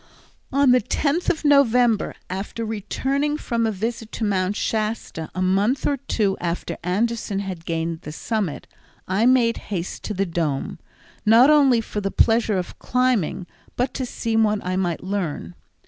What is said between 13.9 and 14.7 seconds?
to see what